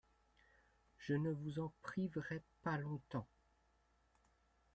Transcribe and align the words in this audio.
Je 0.97 1.13
ne 1.13 1.29
vous 1.29 1.59
en 1.59 1.71
priverai 1.83 2.41
pas 2.63 2.75
longtemps. 2.79 3.27